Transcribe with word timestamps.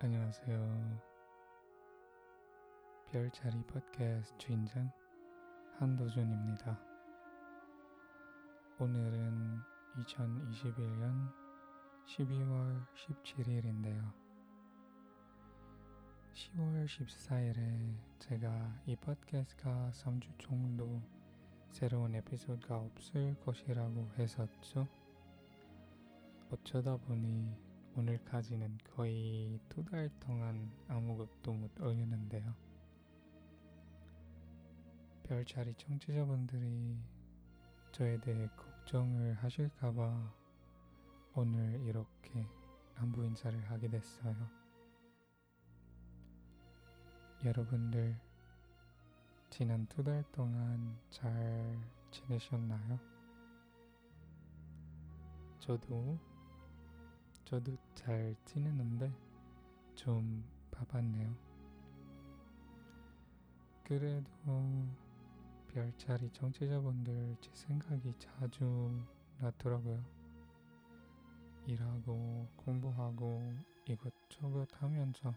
안녕하세요. 0.00 1.00
별자리 3.10 3.64
팟캐스트 3.64 4.36
주인장 4.36 4.92
한도준입니다. 5.78 6.78
오늘은 8.78 9.60
2021년 9.96 11.32
12월 12.06 12.86
17일인데요. 12.94 14.12
10월 16.34 16.84
14일에 16.84 17.96
제가 18.18 18.82
이 18.84 18.94
팟캐스트가 18.94 19.90
3주 19.94 20.38
정도 20.38 21.00
새로운 21.70 22.14
에피소드가 22.14 22.76
없을 22.76 23.34
것이라고 23.40 24.10
했었죠. 24.18 24.86
어쩌다 26.50 26.96
보니 26.98 27.67
오늘까지는 27.98 28.78
거의 28.94 29.58
두 29.68 29.84
달 29.84 30.08
동안 30.20 30.70
아무것도 30.86 31.52
못 31.52 31.80
올렸는데요. 31.80 32.54
별자리 35.24 35.74
청취자분들이 35.74 36.96
저에 37.90 38.20
대해 38.20 38.46
걱정을 38.56 39.34
하실까봐 39.34 40.32
오늘 41.34 41.80
이렇게 41.80 42.46
안부 42.94 43.24
인사를 43.24 43.68
하게 43.68 43.88
됐어요. 43.88 44.48
여러분들 47.44 48.16
지난 49.50 49.84
두 49.86 50.04
달 50.04 50.22
동안 50.30 50.96
잘 51.10 51.76
지내셨나요? 52.12 53.00
저도 55.58 56.16
저도 57.44 57.74
잘 57.98 58.32
지내는데 58.44 59.12
좀 59.96 60.44
바빴네요. 60.70 61.34
그래도 63.82 64.86
별자리 65.66 66.30
정치자분들 66.30 67.36
제 67.40 67.50
생각이 67.54 68.14
자주 68.16 69.04
나더라고요. 69.40 70.00
일하고 71.66 72.46
공부하고 72.56 73.52
이것저것 73.84 74.68
하면서 74.80 75.34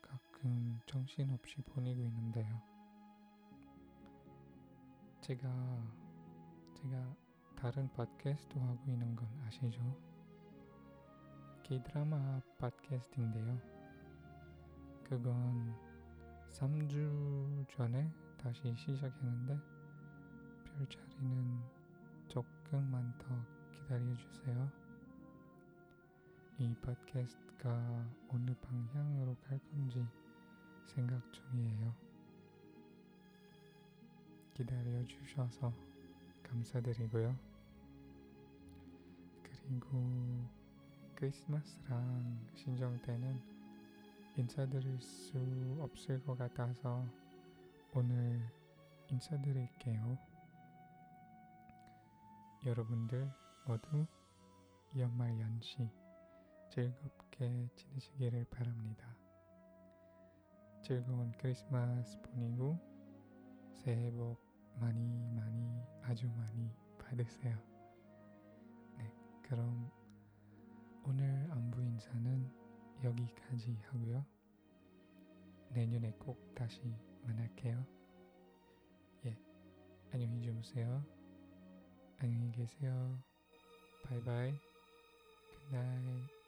가끔 0.00 0.80
정신없이 0.86 1.56
보내고 1.60 2.00
있는데요. 2.00 2.58
제가 5.20 5.42
제가 6.74 7.14
다른 7.54 7.92
팟캐스트 7.92 8.58
하고 8.58 8.80
있는 8.90 9.14
건 9.14 9.28
아시죠? 9.46 10.11
K-드라마 11.62 12.40
팟캐스트인데요. 12.58 13.58
그건 15.04 15.74
3주 16.50 17.68
전에 17.68 18.10
다시 18.36 18.74
시작했는데 18.76 19.58
별자리는 20.64 21.60
조금만 22.28 23.16
더 23.18 23.28
기다려주세요. 23.70 24.70
이 26.58 26.74
팟캐스트가 26.74 28.06
어느 28.28 28.54
방향으로 28.54 29.36
갈 29.46 29.58
건지 29.70 30.06
생각 30.86 31.20
중이에요. 31.32 31.94
기다려주셔서 34.54 35.72
감사드리고요. 36.42 37.36
그리고 39.42 40.61
크리스마스랑 41.22 42.48
신정 42.52 43.00
때는 43.02 43.40
인사드릴 44.36 45.00
수 45.00 45.38
없을 45.78 46.20
것 46.24 46.36
같아서 46.36 47.06
오늘 47.94 48.42
인사드릴게요. 49.06 50.18
여러분들 52.66 53.30
모두 53.68 54.04
연말 54.96 55.38
연시 55.38 55.88
즐겁게 56.68 57.68
지내시기를 57.76 58.44
바랍니다. 58.46 59.06
즐거운 60.82 61.30
크리스마스 61.38 62.20
보내고 62.22 62.80
새해 63.74 64.10
복 64.10 64.38
많이 64.80 65.30
많이 65.36 65.84
아주 66.02 66.26
많이 66.36 66.68
받으세요. 66.98 67.56
네, 68.98 69.14
그럼 69.44 70.01
오늘 71.04 71.50
안부 71.50 71.82
인사는 71.82 72.50
여기까지 73.02 73.76
하고요. 73.86 74.24
내년에 75.70 76.12
꼭 76.12 76.54
다시 76.54 76.80
만날게요. 77.22 77.84
예, 79.26 79.36
안녕히 80.12 80.40
주무세요. 80.42 81.04
안녕히 82.18 82.52
계세요. 82.52 83.18
바이바이. 84.04 84.54
굿나잇. 85.70 86.41